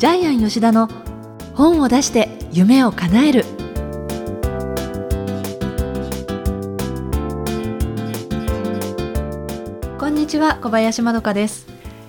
[0.00, 0.88] ジャイアン吉田の
[1.54, 3.44] 本を出して夢を叶える。
[9.98, 11.66] こんにちは小林まどかです。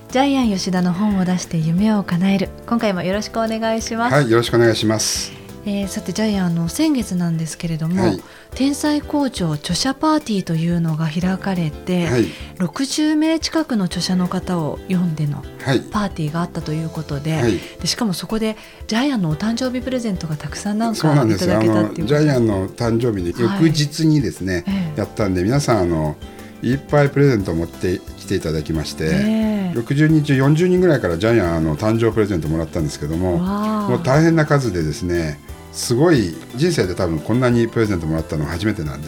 [0.08, 2.48] ジャイアン吉田の本を出して夢を叶える。
[2.66, 5.41] 今回もよろしくお願いします、はい、よろしくお願いします。
[5.66, 8.22] えーさてジャイアンの先月なんですけれども、はい。
[8.56, 12.26] 天才校長著者パーティーというのが開かれて、はい、
[12.58, 17.58] 60名近くの著者の方を読んでのはい、パーティーがあったということで,、はい。
[17.80, 20.96] でしかもそこでジャイアンのお誕生日プレゼントがたくさんなん。
[20.96, 23.64] かいただけたっていうジャイアンの誕生日にはい。
[23.64, 25.00] 翌日にですね、ええ。
[25.00, 26.16] やったんで皆さんあの
[26.64, 29.78] いっぱいプレゼントを持ってきていただきまして、ええ。
[29.78, 35.40] 60人中40人ぐらいからジャイアンあの誕生プレゼントもらったんですけども、もう大変な数でですね、
[35.72, 39.08] すごい人生で多分こんなにプレゼントもらったのは初めてなんで、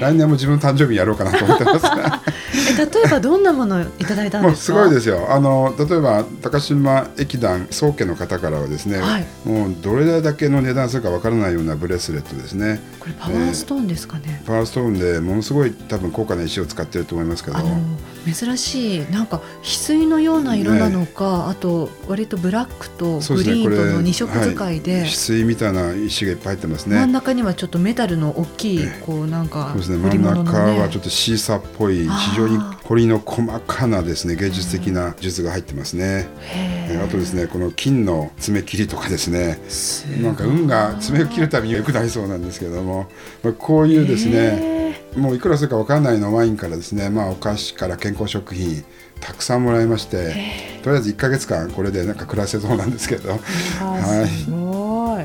[0.00, 1.86] 来年も自分の誕生日にやろうかなと思ってます。
[2.72, 4.62] え例えばどんなものをいただいたんですか？
[4.64, 5.26] すごいですよ。
[5.30, 9.26] あの例えば高島駅団宗家の方からはですね、はい。
[9.44, 12.80] もうどれだけの値段するかわからないようなブレスレットですね。
[13.00, 17.56] これパワーストーンですかね、パワーストーンでものすごい多分高価な石を使ってると思いますけど。
[17.56, 17.80] あの
[18.32, 19.10] 珍しい。
[19.10, 25.02] なんか翡翠のような色なのか、あと割とブラックとグリーンとの二色使いで、はい。
[25.02, 29.98] 翡翠みたいな石がいっぱい入ってます真んね中にはちょっとメタルの大きいこうなんかそうですね。
[29.98, 39.58] 真ん中ねはちょっとシーサーっぽい非常に彫りの細かなですね芸術的な術が入ってますね、へーえあとですねこの金の爪切りとかですね。
[40.22, 43.06] なんか運が爪を切るたびに良くなりそうなんですけども、
[43.42, 44.85] まあ、こういうですね、へ
[45.16, 48.84] もういくらするか分からないのワインからですね、まあ、お菓子から健康食品
[49.20, 50.34] たくさんもらいまして
[50.82, 53.36] とりあえず1か月間これでなんか暮らせそうなんですけど、は
[54.24, 54.28] い。
[54.28, 55.24] すごい、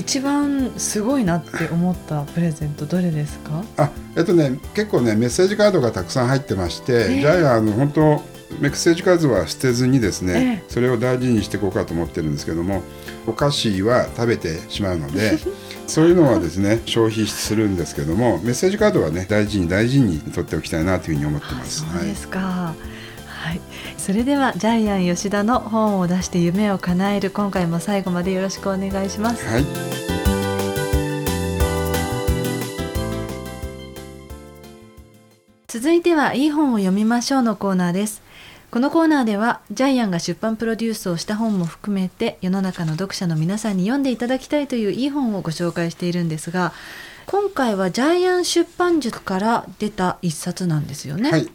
[0.00, 3.64] 一番すごいなって思ったプレゼントどれですか？
[3.76, 8.22] あえっとね結構ねメッセージカードがたくさん入ってまして、ージャイアンの本当
[8.60, 10.70] メッセージカードは捨てずにですね、え。
[10.72, 12.82] それを大事にしていこうかと思ってるんですけども
[13.26, 15.38] お菓子は食べてしまうので
[15.86, 21.80] そういうのはですね消費するんですけどもメッセージカードはね大事に大事に取っておきたいなというふうに思ってます。
[21.80, 22.74] そうですか。
[23.44, 23.60] はい、
[23.98, 29.46] それではジャイアン吉田の本を出して夢を叶える今回も最後までよろしくお願いします。
[29.46, 29.64] はい、
[35.68, 38.23] 続いてはいい本を読みましょうのコーナーです。
[38.74, 46.72] このコーナーではジャイアンが出版プロデュースをした本も含めて世の中の読者の皆さんに読んでいただきたいといういい本をご紹介しているんですが
[47.26, 51.30] 今回はジャイアン出版塾から出た一冊なんですよね。
[51.30, 51.48] はい、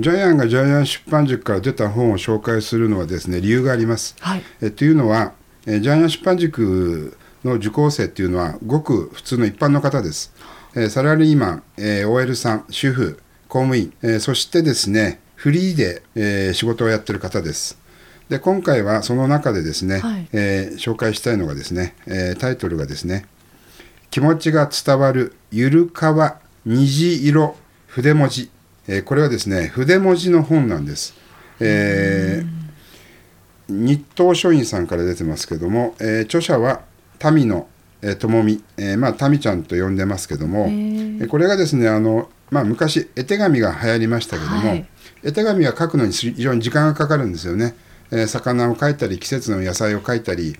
[0.00, 4.16] ジャイアンがジャイアン出版塾から出た本を紹介するのはですね理由があります。
[4.18, 5.32] はいえというのは、
[5.66, 10.34] えージャイアン出版塾の受講生っていうのはごく普通の一般の方です。
[10.74, 17.76] えーサラリーマン、えー OL さん、主婦、公務員、えーそしてですねフリーで、えー仕事をやってる方です。
[18.30, 20.26] で今回はその中でですね、はい。
[20.32, 23.26] えー紹介したいのがですね、えータイトルがですね
[24.10, 27.56] 気持ちが伝わるゆるかわ虹色
[27.88, 28.48] 筆文字、
[28.88, 31.12] えーこれはですね筆文字の本なんです。
[31.60, 32.64] えー
[33.68, 36.80] 日東書院さんから出てますけども、えー著者は
[37.34, 37.68] 民野、
[38.00, 44.88] えー智美、えーまあ民ちゃんと呼んでますけども、えーこれがですねあの、まあ、昔絵手紙が流行りましたけども、はい
[45.24, 47.74] 絵手紙は書くのに非常に時間がかかるんですよね。
[48.10, 50.54] えー魚を描いたり季節の野菜を描いたり、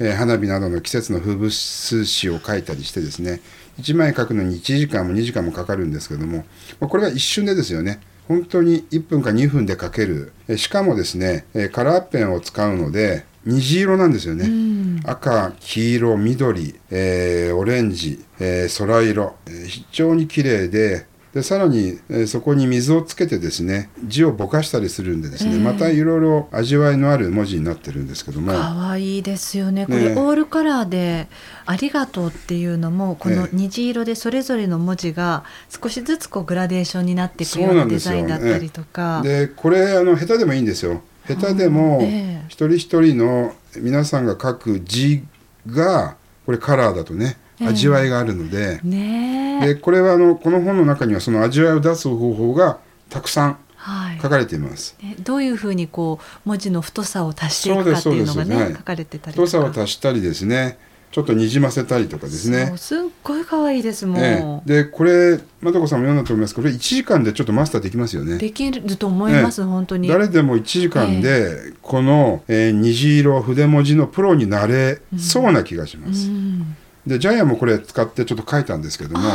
[0.00, 3.40] えー花火などの季節の風物詩を描いたりしてですね。
[3.80, 6.38] 1枚描くのに1時間も2時間もかかるんですけども
[6.80, 8.00] まあこれは一瞬でですよね。
[8.26, 10.32] 本当に1分か2分で描ける。
[10.48, 15.00] えーしかもですねえーカラーペンを使うので虹色なんですよね、うん。
[15.04, 21.06] 赤黄色緑、えーオレンジ、えー空色、えー非常に綺麗で
[21.38, 28.52] でさらに、えーそこに水をつけてですね字をぼかしたりするんでですね、えーまたいろいろ味わいのある文字になってるんですけども。
[28.52, 29.86] 可愛いですよね。
[29.86, 31.28] こねれオールカラーで
[31.64, 33.48] ありがとうっていうのもこのええ。
[33.52, 39.22] 虹色でそれぞれの文字が少しずつこうグラデーションになっていくようなデザインだったりとか。
[39.22, 41.02] でこれあの下手でもいいんですよ。
[41.28, 42.00] 下手でも、
[42.48, 45.22] 一人一人の皆さんが書く字
[45.66, 46.16] が
[46.46, 49.66] これカラーだとねええ味わいがあるので、ねえ。
[49.68, 52.78] でこれはあのこの本の中にはその味わいを出す方法が
[53.10, 54.96] たくさんはい書かれています。
[55.02, 59.46] ねどういうふうにこう文字の太さを足していくかっていうのがそうですそうですはいね書かれてたりとか。
[59.46, 60.78] 太さを足したりですね
[61.10, 62.76] ちょっとにじませたりとかですそねう。
[62.76, 64.20] すっごい可愛いですもん。
[64.20, 68.36] ええでこれまどこさんも読んだと思いますけどこれ1時間でちょっとマスターできますよね。
[68.36, 70.06] できると思います、本当に。
[70.06, 76.28] 誰でも1時間でこの、えー虹色筆文字のプロになれそうな気がします。
[76.28, 76.76] うん
[77.08, 79.28] でジャイアンもこれ使ってちょっと書いたんですけども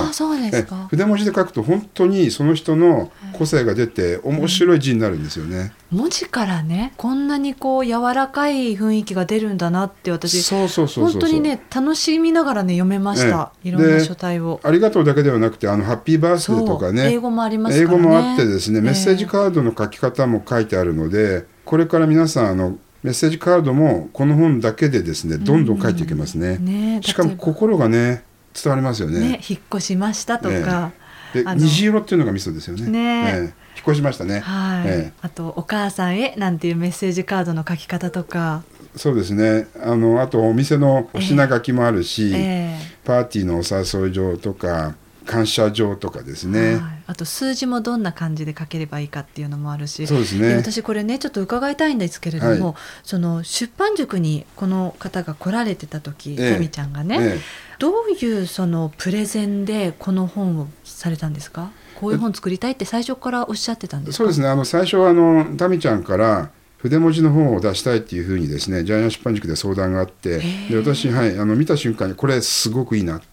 [0.90, 5.74] 筆文字で書くと本当にその人の個性が出て面白い字になるんですよね。
[5.92, 13.70] 文字からねこんなにこう柔らかい雰囲気が出るんだなって私そうそうそう本当にね楽しみながらね読めました、ええ。
[13.70, 14.60] いろんなで書体を。
[14.64, 17.12] ありがとうだけではなくてあのハッピーバースデーとかね。
[17.12, 18.04] 英語もあります英からね。
[18.04, 26.58] 語もあってですねメッセージえカードの書き方も書いてあるので、これから皆さんあのメッセージカードもこの本だけでですねどんどん書いていけますね。
[26.60, 28.24] えねえしかも心がね
[28.54, 29.20] 伝わりますよね。
[29.20, 30.92] ね引っ越しましたとか、
[31.34, 31.62] であの。
[31.62, 32.90] 虹色っていうのがミソですよね。
[32.90, 33.00] ね。
[33.00, 33.38] ええ。
[33.38, 34.40] え引っ越しましたね。
[34.40, 38.64] はい、えあと「お母さんへ」なんていうメッセージカードの書き方とか、
[38.96, 39.68] えそうですね。
[39.84, 42.78] あのあとお店のお品書きもあるし、え。
[43.04, 46.75] パーティーのお誘い状とか感謝状とかですえね。
[46.75, 49.98] はい、あと数字もどんな感じで書ければいいかっていうのもあるし。
[49.98, 50.56] でそうですね。
[50.56, 52.75] 私これねちょっと伺いたいんですけれども、はい。
[53.04, 56.54] その出版塾にこの方が来られてた時ええ。
[56.54, 57.40] タミちゃんがね、え
[57.80, 61.72] どういうそのプレゼンでこの本をされたんですか？
[62.00, 64.48] こういう本作りたいって最初からおっしゃってたんですそうですね。
[64.48, 73.32] あの最初はあのタミちゃんから筆文字の本を出したいっていうふうにですねジャイアン出版塾で相談があってで私、はい、あの見た瞬間にこれすごくいいなってええ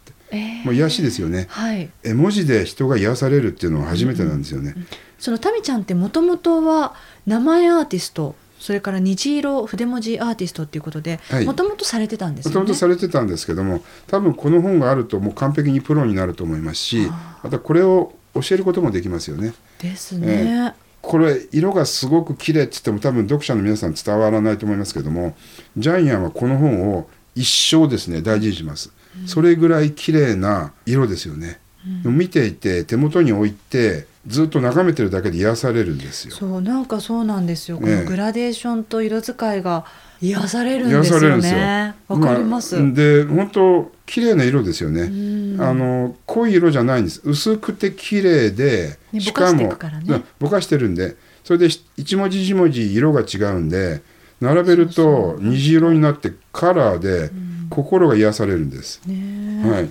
[0.65, 1.47] もう癒しですよね。
[1.51, 1.91] はい。
[2.03, 4.75] 絵文字で人が癒されるっていうのは初めてなんですよね、
[5.19, 6.95] そのタミちゃんってもともとは
[7.27, 11.47] 名前アーティストそれから虹色筆文字アーティストっていうことではい。
[11.47, 12.69] もともとされてたんですもとよね？
[12.69, 19.55] もとされてたんですけども多分この本があるともう完璧にプロになると思いますしあまたこれを教えることもできますよね。
[19.81, 20.75] ですね。
[21.03, 25.35] これ色がすごく綺麗って言っても多分読者の皆さん伝わらないと思いますけども
[25.79, 28.93] ジャイアンはこの本を一生ですね大事にします、
[29.27, 31.61] それぐらい綺麗な色ですよね、
[32.05, 36.35] 見ていて手元に置いてずっと眺めてるだけで癒されるんですよ。
[36.35, 37.79] そうなんかそうなんですよ。
[37.79, 39.87] こええのグラデーションと色使いが
[40.21, 41.95] 癒されるんですよね。
[42.07, 42.77] わかります。
[42.77, 45.57] あで本当綺麗な色ですよね、うん。
[45.59, 47.23] あの濃い色じゃないんです。
[47.25, 54.03] 薄くて綺麗で、ねしかもぼかねうんぼかしてるんでそれでし一文字一文字色が違うんで
[54.41, 57.31] 並べると虹色になってカラーで
[57.71, 59.91] 心が癒されるんです、はい、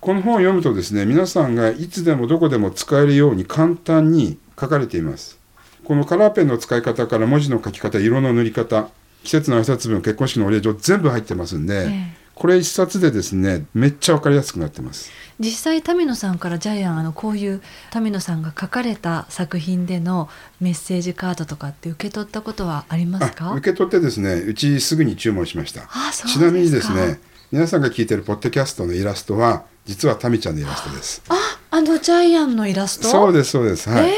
[0.00, 5.38] この本を読むとですね皆さんがいつでもどこでも使えるように簡単に書かれています。
[5.84, 8.90] このカラーペンの使い方から文字の書き方色の塗り方
[9.24, 15.10] 季節の挨拶文結婚式のお礼状全部入ってますんで、ええこれ一冊でですねめっちゃ分かりやすくなってます。
[15.38, 17.60] 実際タミノさんからジャイアンあのこういう
[17.90, 23.50] タミノさんが書かれた作品でのメッセージカードとかって受け取ったことはありますか？
[23.50, 25.82] あ受け取ってですねうちすぐに注文しました。
[26.26, 27.20] ちなみにですね
[27.52, 31.22] 皆さんが聞いてるポッドキャストのイラストは実はタミちゃんのイラストです。
[31.28, 31.34] あ
[31.72, 33.08] あのジャイアンのイラスト？
[33.08, 33.90] そうですそうです。
[33.90, 34.14] はい、え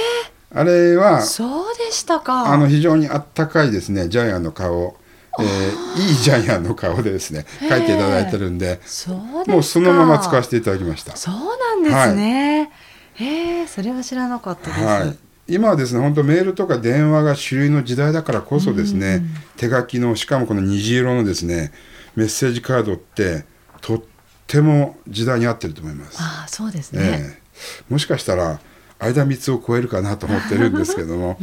[0.55, 2.53] あれはそうでしたか。
[2.53, 4.97] あの非常にあったかいですねジャイアンの顔、
[5.41, 7.69] えーいいジャイアンの顔でですねへー。
[7.69, 8.81] 描いていただいてるんで
[9.47, 11.17] もうそのまま使わせていただきました。
[11.17, 12.71] そうなんですね、
[13.15, 15.19] へえそれは知らなかったです、はい、
[15.49, 19.29] 今はですね本当メールとか電話が主流の時代だからこそですね、うん。
[19.57, 21.73] 手書きのしかもこの虹色のですね
[22.15, 23.45] メッセージカードって
[23.81, 24.03] とっ
[24.47, 26.19] ても時代に合ってると思います。
[26.21, 27.43] ああそうですね、ええ。
[27.89, 28.61] もしかしたら
[29.03, 31.37] 相田光を超えるかなと思ってるんですけども、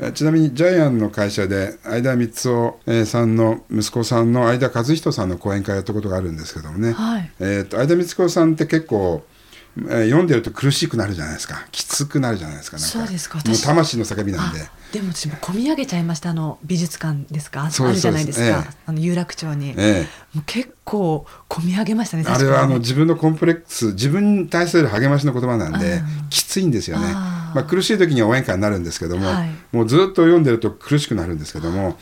[0.00, 7.30] え ちなみにジャイアンの会社で相田光夫えーさんの息子さんの相田和人さんの講演会やったことがあるんですけどもね、はい。
[7.40, 9.35] えー、と相田光子さんって結構、えー
[9.78, 11.66] 読んでると苦しくなるじゃないですか。
[11.70, 12.78] きつくなるじゃないですか。
[12.78, 13.36] そうですか。
[13.38, 13.62] もう私。
[13.62, 14.60] 魂の叫びなんで。
[14.62, 17.64] あでも私も込み上げちゃいましたあの美術館ですか？
[17.64, 18.46] あるじゃないですか。
[18.46, 18.78] そうですえ。
[18.86, 29.50] あの有楽町に、えもう結構込み上げましたねえあれはあの自分のコンプレックス自分に対する励ましの言葉なんでうんきついんですよね、まあ、苦しい時には応援歌になるんですけども、はい。
[29.72, 31.98] もうずっと読んでると苦しくなるんですけども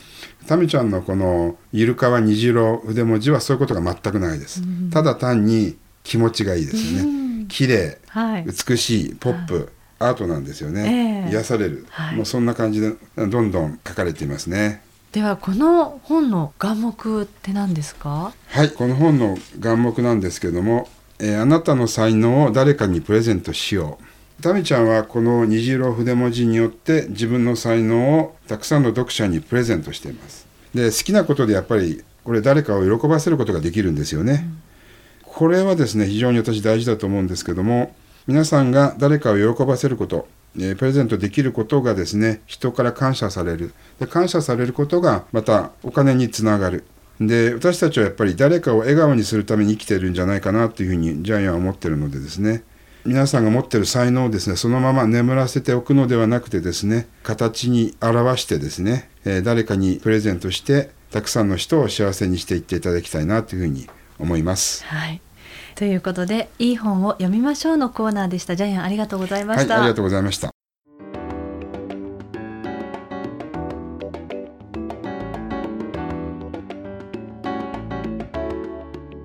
[0.47, 8.47] タミちゃんのこの「イルカは虹色筆文字」はそういうことが全くないです、ただ単に気持ちがいいですよね、うん綺麗はい。
[8.47, 11.33] 美しいポップ、アートなんですよね、ええ。
[11.33, 12.17] 癒される、はい。
[12.17, 14.83] もうそんな感じでどんどん書かれていますね。
[15.13, 18.33] ではこの本の眼目って何ですか？
[18.49, 20.89] はいこの本の眼目なんですけども、
[21.21, 24.05] えーあなたの才能を誰かにプレゼントしよう」
[24.43, 30.47] タミちゃんはこの虹色筆文字によって自分の才能をたくさんの読者にプレゼントしています。
[30.75, 34.49] で好きなことでやっぱりこれ誰かを喜ばせることができるんですよね、
[35.35, 37.95] これはですね非常に私大事だと思うんですけども
[38.29, 43.75] 皆さんが誰かを喜ばせること、えプレゼントできることがですね人から感謝される。
[43.99, 46.85] で感謝されることがまたお金につながる。
[47.21, 52.63] で私たちはやっぱり誰かを笑顔にするために生きてるんじゃないかなというふうにジャイアンは思ってるのでですね
[53.05, 63.87] 皆さんが持ってる才能をですねそのまま眠らせておくのではなくてですね形に表してですね、え誰かにプレゼントしてたくさんの人を幸せにしていっていただきたいなというふうに
[64.19, 64.85] 思います。
[64.85, 65.21] はい。
[65.75, 68.55] ということでいい本を読みましょうのコーナーでした。
[68.57, 70.51] ジャイアンありがとうございまはい、した、ありがとうございました。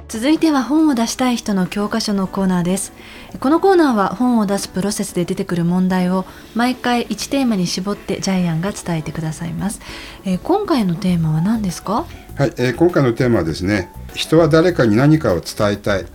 [0.08, 2.92] 続いては本を出したい人の教科書のコーナーです。
[3.40, 9.80] このコーナーは本を出すプロセスで出てくる問題を毎回1テーマに絞ってジャイアンが伝えてくださいます、
[10.26, 12.06] えー今回のテーマは何ですか？
[12.36, 16.06] はい、えー今回のテーマはですね人は誰かに何かを伝えたい。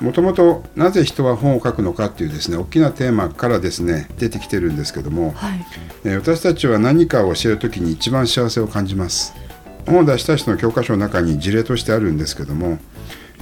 [0.00, 5.66] もともとなぜ人は本を書くのかっていうですね大きなテーマからですね出てきてるんですけども、はい。
[6.04, 9.34] えー私たちは何かを教える時に一番幸せを感じます。
[9.86, 12.78] 本を出した人の教科書の中に事例としてあるんですけども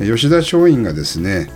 [0.01, 1.51] えー吉田松陰がですね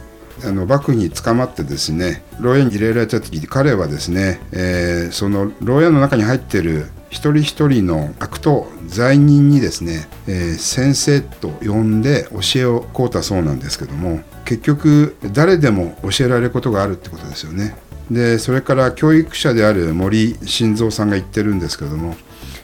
[0.44, 17.76] あの幕府に捕まってですね牢屋に入れられた時彼はですね、えーその牢屋の中に入っている一人一人の悪党罪人にですね、えー先生と呼んで教えを請うたそうなんですけども結局誰でも教えられることがあるってことですよね。
[18.10, 22.16] でそれから教育者である森晋三さんが言ってるんですけども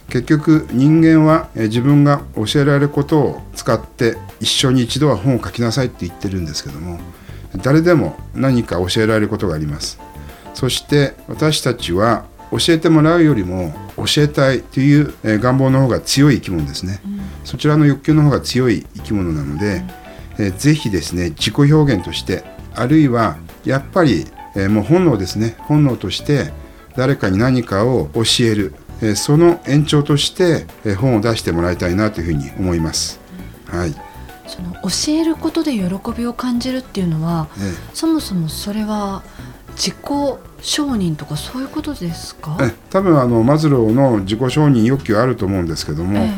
[0.09, 6.99] 結局人間は自分が教えられることを使って一生に一度は本を書きなさいって言ってるんですけども
[7.63, 9.99] 誰でも何か教えられることがあります
[10.53, 16.99] そして私たちは教えてもらうよりも教えたいというえー願望の方が強い生き物ですね、
[17.43, 19.83] そちらの欲求の方が強い生き物なので、
[20.39, 22.43] えーぜひですね自己表現として
[22.75, 24.25] あるいはやっぱり、
[24.55, 26.51] えーもう本能ですね本能として
[26.95, 33.19] 誰かに何かを教える、えーその延長として、えー本を出してもらいたいなというふうに思います。
[33.67, 33.93] はい、
[34.47, 35.83] その教えることで喜
[36.17, 39.21] びを感じるっていうのはえーそもそもそれは
[39.79, 39.95] 自己
[40.61, 42.57] 承認とかそういうことですか？
[42.59, 46.33] え多分あのマズローの自己承認欲求あると思うんですけども、え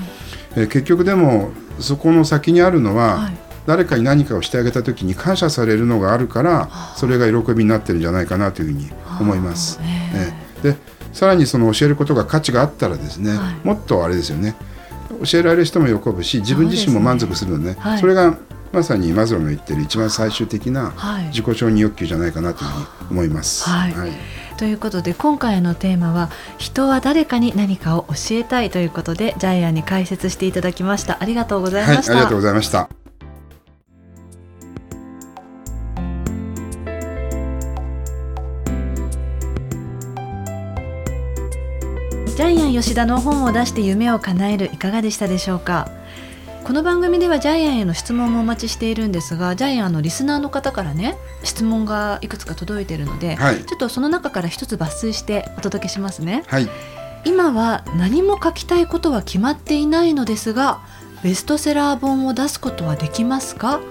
[0.58, 0.68] え。
[0.68, 3.38] 結局でもそこの先にあるのは、はい。
[3.66, 9.80] 誰かに何かをしてあげた時に感謝されるのがあるからそれが喜びになってるんじゃないかなというふうに思います。
[9.84, 10.34] え
[10.64, 10.72] え。
[10.74, 10.78] で
[11.14, 13.68] さらにその教えることが価値があったらですね、はい。
[13.68, 14.56] もっとあれですよね。
[15.24, 17.74] 教えられる人も喜ぶし自分自身も満足するのね。
[17.74, 18.00] そはい。
[18.00, 18.38] それが
[18.72, 21.26] まさにマズローの言ってる一番最終的なはい。
[21.26, 23.70] 自己承認欲求じゃないかなというふうに思います。
[23.70, 23.94] はい。
[24.58, 31.18] ということで今回のテーマは「人は誰かに何かを教えたい」ということでジャイアンに解説していただきました。
[31.20, 32.90] ありがとうございはいました、ありがとうございました。
[42.38, 45.90] ジャイアン吉田の本を出して夢を叶えるいかがでしたでしょうか？
[46.64, 53.66] この番組ではジャイアンへの質問もお待ちしているんですがジャイアンのリスナーの方からね質問がいくつか届いているので、はい。
[53.66, 56.44] ちょっとその中から一つ抜粋してお届けしますね。
[56.48, 56.70] はい。
[57.26, 60.82] 今は何も書きたいことは決まっていないのですが
[61.24, 63.82] ベストセラー本を出すことはできますか？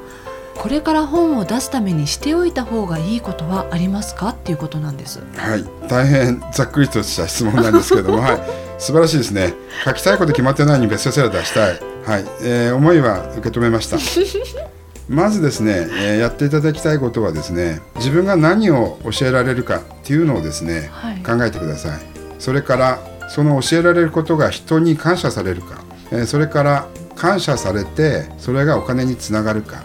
[0.57, 4.29] これから本を出すためにしておいた方がいいことはありますか？
[4.31, 5.21] っていうことなんです。
[5.37, 8.41] はい、大変ざっくりとした質問なんですけれども、はい、
[8.79, 9.55] 素晴らしいですね。
[9.85, 11.90] 書きたいこと決まってないのにベストセラー出したい。
[12.05, 13.99] はい、えー思いは受け止めました。
[15.09, 21.99] まずですね、えーやっていただきたいことはですね、自分が何を教えられるかっていうのをですね、はい考えてください。
[22.39, 29.83] それからその教えられることが人に感謝されるか、えーそれから感謝されてそれがお金につながるか、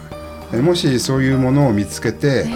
[0.52, 2.46] えーもしそういうものを見つけて、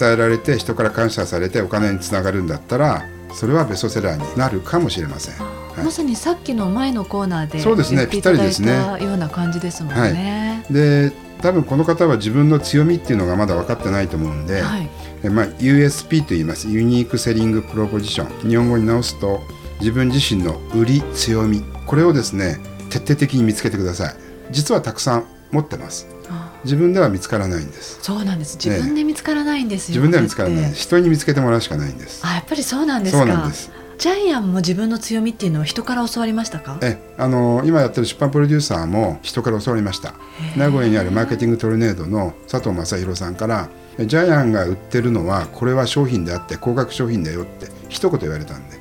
[0.00, 5.63] 伝えられて人から感謝されてお金につながるんだったらそれはベストセラーになるかもしれません。
[5.76, 5.84] はい。
[5.84, 10.64] まさにさっきの前のコーナーでそうですねぴったりたような感じですもんね。
[10.70, 14.88] で多分この方は自分の強みっていうのがまだ分かってないと思うんで、はい、
[15.24, 16.68] えまあ、USP と言います。
[16.68, 18.48] ユニークセリングプロポジション。
[18.48, 19.40] 日本語に直すと
[19.80, 21.62] 自分自身の売り強み。
[21.86, 24.14] これをですね徹底的に見つけてください。
[24.50, 26.08] 実はたくさん持ってます。
[26.30, 26.52] あ。
[26.64, 27.98] 自分では見つからないんです。
[28.02, 28.56] そうなんです。
[28.56, 30.72] 自分で見つからないんですよ、自分では見つからない。
[30.72, 32.22] 人に見つけてもらうしかないんです。
[32.24, 33.18] あ、やっぱりそうなんですか。
[33.18, 36.78] そうなんですジャイアンも自分の強みっていうのは人から教わりましたか？
[36.82, 40.14] えあの今やってる出版プロデューサーも人から教わりました。
[40.56, 48.78] 名古屋にあるマーケティングトルネードの佐藤正弘さんからえジャイアンが売ってるのはこれは商品であって高額商品だよって一言言われたんで。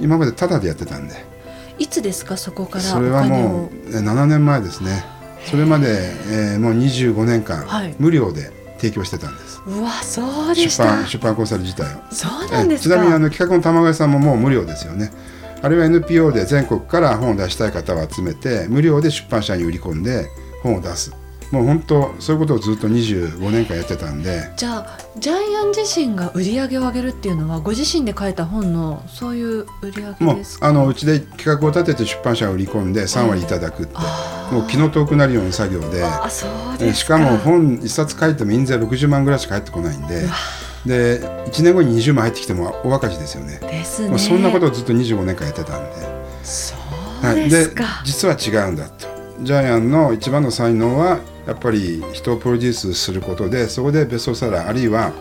[0.00, 1.14] 今までタダでやってたんで。
[1.78, 2.36] いつですか？
[2.36, 5.04] そこからそれはもうえ7年前ですね。
[5.44, 5.86] それまで、
[6.28, 7.94] えーもう25年間、はい。
[7.98, 9.62] 無料で提供してたんです。
[9.66, 11.98] うわそうでし出た版出版コンサル自体を。
[12.10, 15.12] そうなんですちなみにあの企画の卵屋さんももう無料ですよね。
[15.62, 20.28] あるいは NPO で全国から本を出したい方を集めて無料で出版社に売り込んで
[20.62, 21.12] 本を出す
[21.52, 24.50] もう本当そういうことをずっと25年間やってたんで。
[24.56, 30.66] じゃあジャイアン自身が売り上げを上げるっていうのはご自身で書いた本のそういう売り上げもうですか？
[30.66, 36.02] あのうちで企画を立てて出版社が売り込んで3割いただくって、あーもう気の遠くなるような作業で。
[36.04, 36.50] あそう
[36.80, 40.26] えですしかも本1冊書いても印税60万ぐらいしか入ってこないんで。
[40.84, 43.58] で1年後に20万入ってきても大赤字ですよね。
[43.60, 44.08] ですね。
[44.08, 45.96] もうそんなことをずっと25年間やってたんで,、
[46.44, 46.74] そ
[47.22, 49.06] うはい、ですか、実は違うんだと。
[49.42, 55.12] ジャイアンの一番の才能はやっぱり人をプロデュースすることでそこでベストセラーあるいは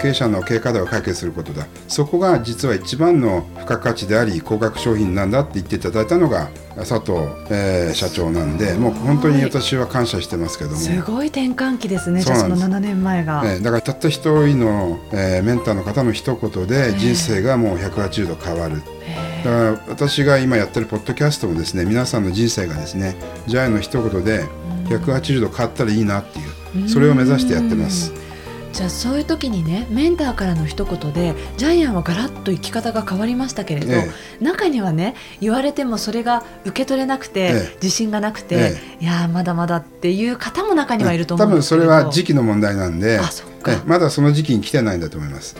[0.00, 1.66] 経営者の経営課題を解決することだ。
[1.88, 7.12] そこが実は一番の付加価値であり高額商品なんだって言っていただいたのが佐藤、
[7.50, 10.76] えー社長なんでもう本当に私は感謝してますけども。
[10.76, 12.92] すごい転換期ですねそうのそなんです。
[12.92, 23.16] 7年前が、えーだからたった一人の、えーメンターの方の一言で人生がもう180度変わる、へだから私が今やってるポッドキャストもですね皆さんの人生がですね
[23.46, 24.44] ジャイアンの一言で
[24.86, 28.12] 180度変わったらいいなっていうそれを目指してやってます。
[28.72, 34.08] じゃあそういう時にねメンターからの一言でジャイアンはガラッと生き方が変わりましたけれど、え
[34.40, 37.74] 中にはね言われてもそれが受け取れなくて、ええ。
[37.82, 38.54] 自信がなくて、
[39.00, 43.20] えいやーまだまだっていう方も中にはいると思多分それうんですけれどは時期の問題なんで
[43.86, 45.56] まだその時期に来てないんだと思います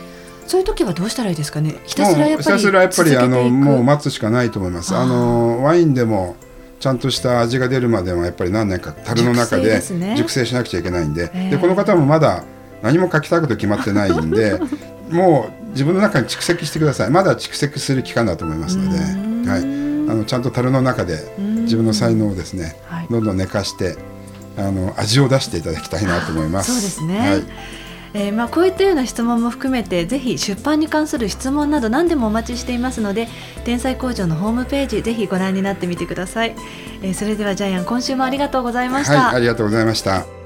[0.51, 1.75] そういう時はどうしたらいいですかね？
[1.85, 4.93] ひたすらやっぱりたすらやっぱりあのもう待つしかないと思います。
[4.93, 6.35] あのワインでも
[6.81, 9.79] ちゃんとした味が出るまではやっぱり何年か樽の中で
[10.17, 12.43] 熟成しなくちゃいけないんで,、ええでこの方もまだ
[12.81, 14.59] 何も書きたいこと決まってないんで
[15.09, 17.09] もう自分の中に蓄積してください。
[17.11, 18.99] まだ蓄積する期間だと思いますので、
[19.49, 19.63] はい、あ
[20.15, 21.61] のちゃんと樽の中でん。
[21.61, 23.07] 自分の才能をですねはい。
[23.09, 23.95] どんどん寝かして
[24.57, 26.73] あの味を出していただきたいなと思います。
[26.73, 27.19] そうですね。
[27.19, 27.43] はい
[28.13, 33.27] えーまあ、こういったような質問も含めてぜひ出版に関する質問など何でもお待ちしていますので
[33.63, 36.55] 天才工場のホームページぜひご覧になってみてください、
[37.01, 40.40] えーそれではジャイアン今週もありがとうございました、はい、ありがとうございました。